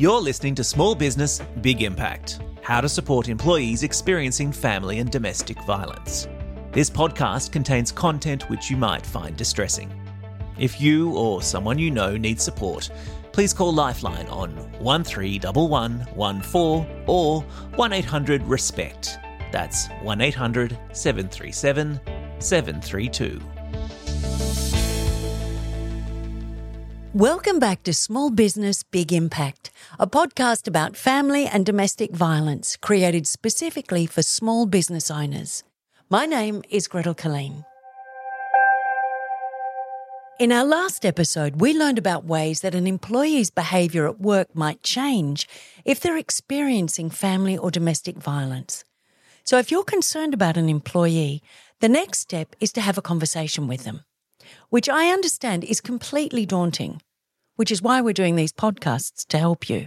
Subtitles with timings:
[0.00, 5.62] You're listening to Small Business, Big Impact How to Support Employees Experiencing Family and Domestic
[5.64, 6.26] Violence.
[6.72, 9.92] This podcast contains content which you might find distressing.
[10.58, 12.88] If you or someone you know needs support,
[13.32, 17.42] please call Lifeline on 131114 or
[17.76, 19.18] 1800 RESPECT.
[19.52, 22.00] That's 1800 737
[22.38, 23.38] 732.
[27.14, 33.26] Welcome back to Small Business Big Impact, a podcast about family and domestic violence created
[33.26, 35.64] specifically for small business owners.
[36.08, 37.64] My name is Gretel Killeen.
[40.38, 44.84] In our last episode, we learned about ways that an employee's behaviour at work might
[44.84, 45.48] change
[45.84, 48.84] if they're experiencing family or domestic violence.
[49.42, 51.42] So, if you're concerned about an employee,
[51.80, 54.04] the next step is to have a conversation with them
[54.70, 57.02] which I understand is completely daunting,
[57.60, 59.86] which is why we're doing these podcasts to help you.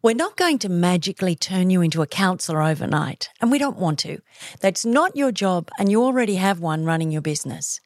[0.00, 3.98] We're not going to magically turn you into a counsellor overnight, and we don't want
[3.98, 4.18] to.
[4.60, 7.80] That's not your job, and you already have one running your business.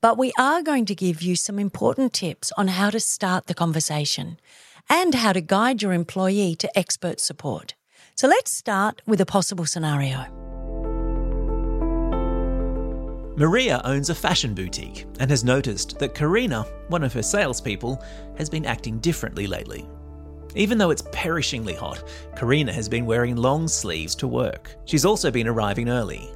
[0.00, 3.54] But we are going to give you some important tips on how to start the
[3.54, 4.38] conversation
[4.88, 7.74] and how to guide your employee to expert support.
[8.14, 10.37] So let's start with a possible scenario.
[13.38, 18.02] Maria owns a fashion boutique and has noticed that Karina, one of her salespeople,
[18.36, 19.88] has been acting differently lately.
[20.56, 22.02] Even though it's perishingly hot,
[22.34, 24.74] Karina has been wearing long sleeves to work.
[24.86, 26.28] She's also been arriving early.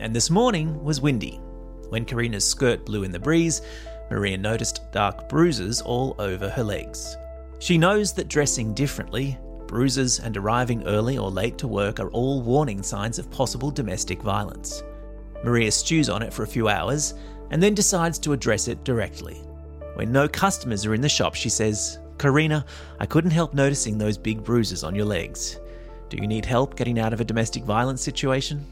[0.00, 1.40] And this morning was windy.
[1.88, 3.62] When Karina's skirt blew in the breeze,
[4.10, 7.16] Maria noticed dark bruises all over her legs.
[7.58, 12.42] She knows that dressing differently, bruises, and arriving early or late to work are all
[12.42, 14.82] warning signs of possible domestic violence.
[15.44, 17.14] Maria stews on it for a few hours
[17.50, 19.34] and then decides to address it directly.
[19.94, 22.64] When no customers are in the shop, she says, Karina,
[22.98, 25.58] I couldn't help noticing those big bruises on your legs.
[26.08, 28.64] Do you need help getting out of a domestic violence situation?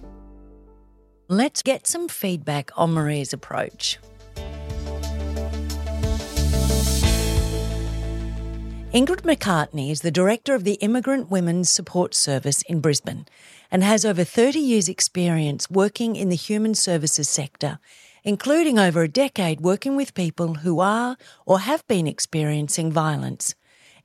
[1.28, 3.98] Let's get some feedback on Maria's approach.
[8.90, 13.26] Ingrid Macartney is the director of the Immigrant Women's Support Service in Brisbane
[13.70, 17.80] and has over 30 years' experience working in the human services sector,
[18.24, 23.54] including over a decade working with people who are or have been experiencing violence.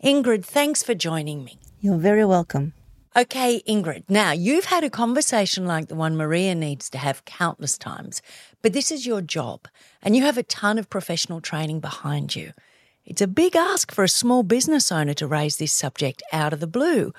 [0.03, 1.59] Ingrid, thanks for joining me.
[1.79, 2.73] You're very welcome.
[3.15, 7.77] Okay, Ingrid, now you've had a conversation like the one Maria needs to have countless
[7.77, 8.21] times,
[8.61, 9.69] but this is your job
[10.01, 12.51] and you have a ton of professional training behind you.
[13.05, 16.59] It's a big ask for a small business owner to raise this subject out of
[16.59, 17.13] the blue.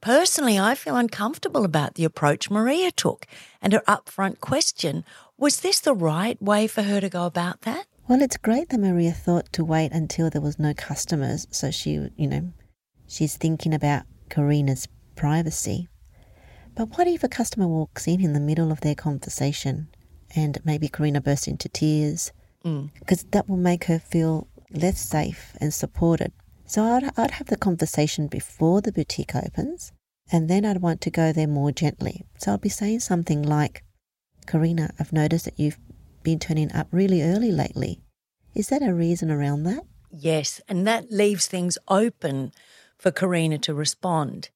[0.00, 3.26] Personally, I feel uncomfortable about the approach Maria took
[3.62, 5.04] and her upfront question
[5.36, 7.86] was this the right way for her to go about that?
[8.08, 12.08] Well, it's great that Maria thought to wait until there was no customers, so she,
[12.16, 12.52] you know,
[13.06, 15.88] she's thinking about Karina's privacy.
[16.74, 19.88] But what if a customer walks in in the middle of their conversation
[20.34, 22.32] and maybe Karina bursts into tears?
[22.62, 23.30] Because mm.
[23.32, 26.32] that will make her feel less safe and supported.
[26.66, 29.92] So I'd, I'd have the conversation before the boutique opens,
[30.30, 32.24] and then I'd want to go there more gently.
[32.38, 33.84] So I'd be saying something like,
[34.46, 35.78] Karina, I've noticed that you've
[36.22, 38.02] been turning up really early lately.
[38.54, 39.84] Is that a reason around that?
[40.10, 42.52] Yes, and that leaves things open
[42.98, 44.50] for Karina to respond.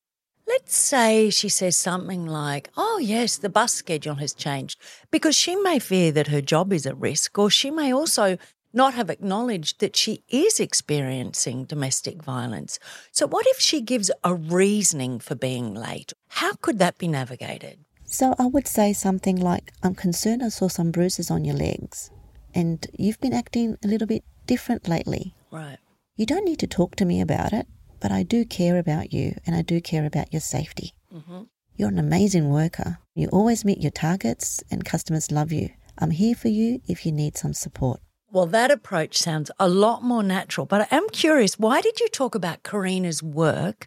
[0.46, 4.80] Let's say she says something like, Oh, yes, the bus schedule has changed,
[5.10, 8.36] because she may fear that her job is at risk, or she may also
[8.72, 12.78] not have acknowledged that she is experiencing domestic violence.
[13.10, 16.12] So, what if she gives a reasoning for being late?
[16.28, 17.78] How could that be navigated?
[18.05, 22.10] So, I would say something like, I'm concerned I saw some bruises on your legs,
[22.55, 25.34] and you've been acting a little bit different lately.
[25.50, 25.78] Right.
[26.16, 27.66] You don't need to talk to me about it,
[28.00, 30.93] but I do care about you and I do care about your safety.
[31.15, 31.43] Mm-hmm.
[31.77, 32.99] You're an amazing worker.
[33.15, 35.71] You always meet your targets, and customers love you.
[35.99, 38.00] I'm here for you if you need some support.
[38.32, 42.09] Well, that approach sounds a lot more natural, but I am curious why did you
[42.09, 43.86] talk about Karina's work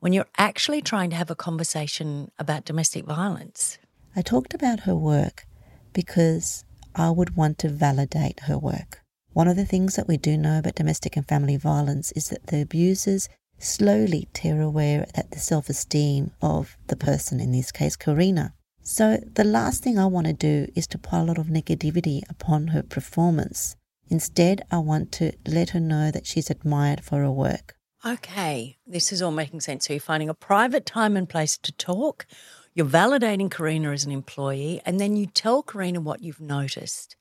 [0.00, 3.76] when you're actually trying to have a conversation about domestic violence?
[4.16, 5.44] I talked about her work
[5.92, 6.64] because
[6.94, 9.02] I would want to validate her work.
[9.34, 12.46] One of the things that we do know about domestic and family violence is that
[12.46, 17.96] the abusers slowly tear away at the self esteem of the person, in this case,
[17.96, 18.54] Karina.
[18.86, 22.20] So the last thing I want to do is to pile a lot of negativity
[22.28, 23.76] upon her performance.
[24.08, 27.76] Instead, I want to let her know that she's admired for her work.
[28.06, 29.86] Okay, this is all making sense.
[29.86, 32.26] So you're finding a private time and place to talk.
[32.74, 37.16] You're validating Karina as an employee, and then you tell Karina what you've noticed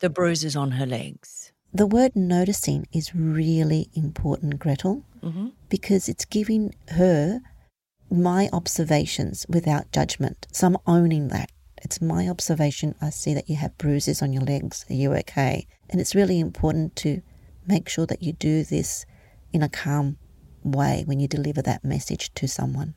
[0.00, 1.52] the bruises on her legs.
[1.72, 5.48] The word noticing is really important, Gretel, Mm-hmm.
[5.70, 7.40] because it's giving her
[8.10, 10.46] my observations without judgment.
[10.52, 11.50] So I'm owning that.
[11.82, 12.94] It's my observation.
[13.00, 14.84] I see that you have bruises on your legs.
[14.90, 15.66] Are you okay?
[15.90, 17.22] And it's really important to
[17.66, 19.06] make sure that you do this
[19.52, 20.18] in a calm
[20.62, 22.94] way when you deliver that message to someone.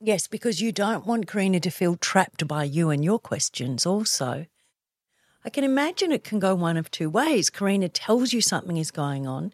[0.00, 4.46] Yes, because you don't want Karina to feel trapped by you and your questions, also.
[5.44, 7.50] I can imagine it can go one of two ways.
[7.50, 9.52] Karina tells you something is going on,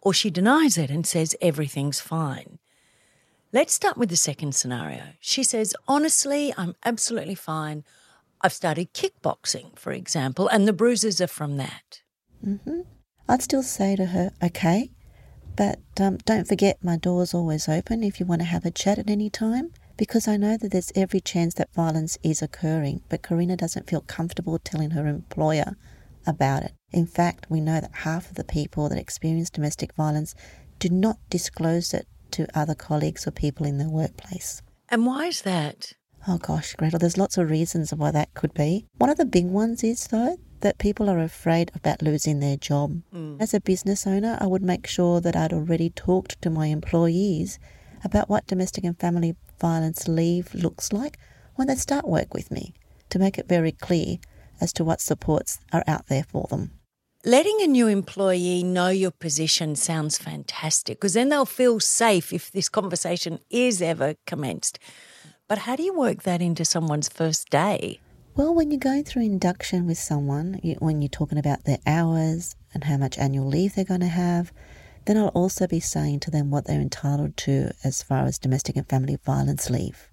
[0.00, 2.58] or she denies it and says everything's fine.
[3.52, 5.02] Let's start with the second scenario.
[5.20, 7.84] She says, Honestly, I'm absolutely fine.
[8.40, 12.01] I've started kickboxing, for example, and the bruises are from that.
[13.28, 14.90] I'd still say to her, okay,
[15.56, 18.98] but um, don't forget my door's always open if you want to have a chat
[18.98, 23.22] at any time, because I know that there's every chance that violence is occurring, but
[23.22, 25.76] Karina doesn't feel comfortable telling her employer
[26.26, 26.72] about it.
[26.92, 30.34] In fact, we know that half of the people that experience domestic violence
[30.78, 34.62] do not disclose it to other colleagues or people in their workplace.
[34.88, 35.92] And why is that?
[36.26, 38.86] Oh gosh, Gretel, there's lots of reasons why that could be.
[38.98, 43.02] One of the big ones is, though, that people are afraid about losing their job.
[43.14, 43.40] Mm.
[43.40, 47.58] As a business owner, I would make sure that I'd already talked to my employees
[48.02, 51.18] about what domestic and family violence leave looks like
[51.54, 52.74] when they start work with me
[53.10, 54.16] to make it very clear
[54.60, 56.70] as to what supports are out there for them.
[57.24, 62.50] Letting a new employee know your position sounds fantastic because then they'll feel safe if
[62.50, 64.80] this conversation is ever commenced.
[65.46, 68.00] But how do you work that into someone's first day?
[68.34, 72.56] Well, when you're going through induction with someone, you, when you're talking about their hours
[72.72, 74.54] and how much annual leave they're going to have,
[75.04, 78.76] then I'll also be saying to them what they're entitled to as far as domestic
[78.76, 80.08] and family violence leave.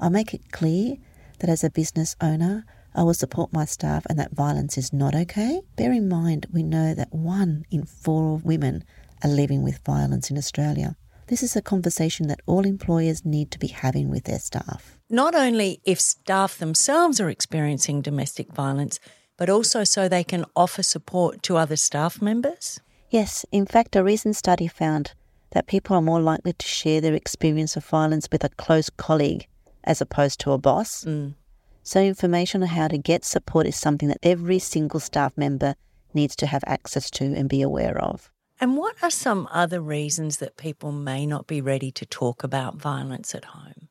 [0.00, 0.96] I'll make it clear
[1.40, 2.64] that as a business owner,
[2.94, 5.60] I will support my staff and that violence is not okay.
[5.76, 8.84] Bear in mind, we know that one in four women
[9.22, 10.96] are living with violence in Australia.
[11.26, 14.99] This is a conversation that all employers need to be having with their staff.
[15.12, 19.00] Not only if staff themselves are experiencing domestic violence,
[19.36, 22.78] but also so they can offer support to other staff members?
[23.10, 25.14] Yes, in fact, a recent study found
[25.50, 29.48] that people are more likely to share their experience of violence with a close colleague
[29.82, 31.04] as opposed to a boss.
[31.04, 31.34] Mm.
[31.82, 35.74] So, information on how to get support is something that every single staff member
[36.14, 38.30] needs to have access to and be aware of.
[38.60, 42.76] And what are some other reasons that people may not be ready to talk about
[42.76, 43.89] violence at home?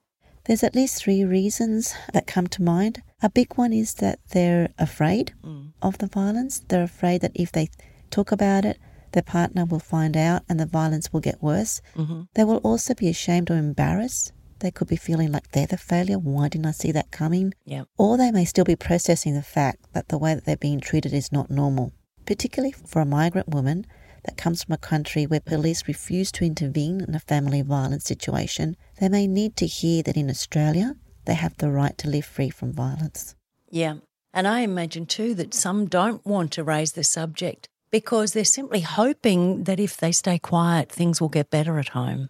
[0.50, 3.04] There's at least three reasons that come to mind.
[3.22, 5.74] A big one is that they're afraid mm.
[5.80, 6.64] of the violence.
[6.68, 7.70] They're afraid that if they
[8.10, 8.80] talk about it,
[9.12, 11.82] their partner will find out and the violence will get worse.
[11.96, 12.22] Mm-hmm.
[12.34, 14.34] They will also be ashamed or embarrassed.
[14.58, 16.18] They could be feeling like they're the failure.
[16.18, 17.54] Why didn't I see that coming?
[17.66, 17.84] Yeah.
[18.00, 21.14] Or they may still be processing the fact that the way that they're being treated
[21.14, 21.94] is not normal,
[22.26, 23.86] particularly for a migrant woman
[24.26, 28.76] that comes from a country where police refuse to intervene in a family violence situation.
[29.00, 30.96] They may need to hear that in Australia,
[31.26, 33.36] they have the right to live free from violence.
[33.70, 33.96] Yeah.
[34.34, 38.82] And I imagine too that some don't want to raise the subject because they're simply
[38.82, 42.30] hoping that if they stay quiet, things will get better at home.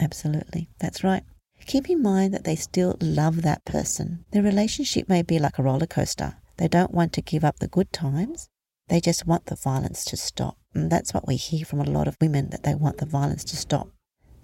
[0.00, 1.22] Absolutely, that's right.
[1.66, 4.24] Keep in mind that they still love that person.
[4.32, 6.36] Their relationship may be like a roller coaster.
[6.56, 8.48] They don't want to give up the good times,
[8.90, 10.58] they just want the violence to stop.
[10.74, 13.44] And that's what we hear from a lot of women that they want the violence
[13.44, 13.88] to stop.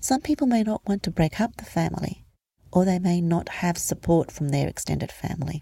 [0.01, 2.25] Some people may not want to break up the family,
[2.73, 5.61] or they may not have support from their extended family.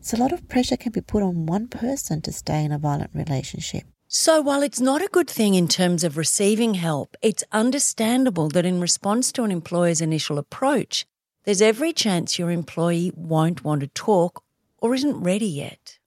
[0.00, 2.78] So, a lot of pressure can be put on one person to stay in a
[2.78, 3.84] violent relationship.
[4.08, 8.66] So, while it's not a good thing in terms of receiving help, it's understandable that
[8.66, 11.04] in response to an employer's initial approach,
[11.44, 14.42] there's every chance your employee won't want to talk
[14.78, 15.98] or isn't ready yet.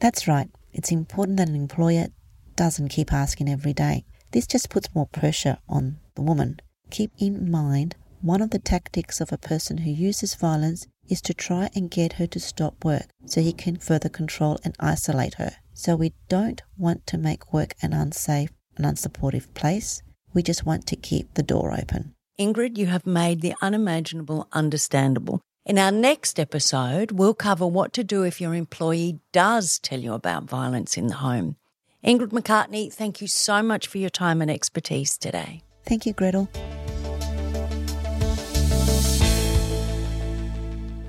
[0.00, 0.48] That's right.
[0.74, 2.08] It's important that an employer
[2.56, 4.04] doesn't keep asking every day.
[4.32, 6.58] This just puts more pressure on the woman.
[6.90, 11.34] Keep in mind, one of the tactics of a person who uses violence is to
[11.34, 15.52] try and get her to stop work so he can further control and isolate her.
[15.74, 20.02] So we don't want to make work an unsafe and unsupportive place.
[20.32, 22.14] We just want to keep the door open.
[22.40, 25.40] Ingrid, you have made the unimaginable understandable.
[25.66, 30.12] In our next episode, we'll cover what to do if your employee does tell you
[30.12, 31.56] about violence in the home.
[32.04, 35.62] Ingrid Macartney, thank you so much for your time and expertise today.
[35.86, 36.50] Thank you, Gretel.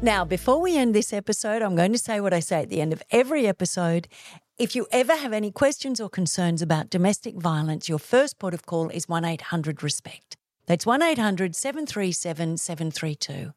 [0.01, 2.79] Now, before we end this episode, I'm going to say what I say at the
[2.79, 4.07] end of every episode.
[4.57, 8.65] If you ever have any questions or concerns about domestic violence, your first port of
[8.65, 10.37] call is 1 800 RESPECT.
[10.65, 13.51] That's 1 800 737 732.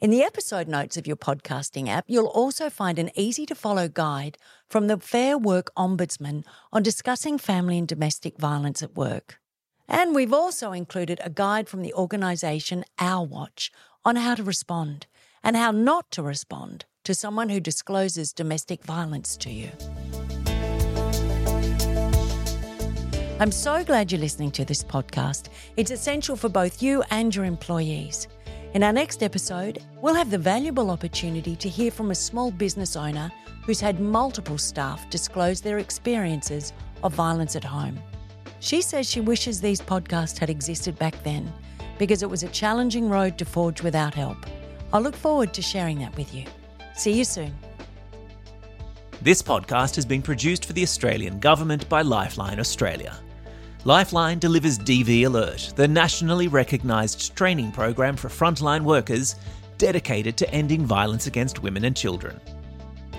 [0.00, 3.88] In the episode notes of your podcasting app, you'll also find an easy to follow
[3.88, 4.36] guide
[4.68, 9.38] from the Fair Work Ombudsman on discussing family and domestic violence at work.
[9.88, 13.70] And we've also included a guide from the organisation Our Watch
[14.04, 15.06] on how to respond
[15.42, 19.70] and how not to respond to someone who discloses domestic violence to you.
[23.40, 25.48] I'm so glad you're listening to this podcast.
[25.76, 28.26] It's essential for both you and your employees.
[28.74, 32.96] In our next episode, we'll have the valuable opportunity to hear from a small business
[32.96, 33.30] owner
[33.64, 36.72] who's had multiple staff disclose their experiences
[37.04, 38.00] of violence at home.
[38.58, 41.52] She says she wishes these podcasts had existed back then
[42.00, 44.38] because it was a challenging road to forge without help.
[44.92, 46.44] I look forward to sharing that with you.
[46.96, 47.54] See you soon.
[49.22, 53.16] This podcast has been produced for the Australian Government by Lifeline Australia.
[53.86, 59.36] Lifeline delivers DV Alert, the nationally recognised training program for frontline workers
[59.76, 62.40] dedicated to ending violence against women and children.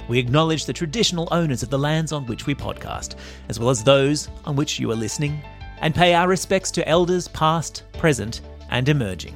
[0.09, 3.13] We acknowledge the traditional owners of the lands on which we podcast,
[3.47, 5.39] as well as those on which you are listening,
[5.81, 8.41] and pay our respects to elders past, present,
[8.71, 9.35] and emerging.